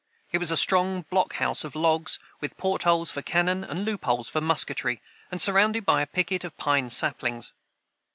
[0.31, 4.99] It was a strong blockhouse of logs, with portholes for cannon and loopholes for musketry,
[5.29, 7.53] and surrounded by a picket of pine saplings.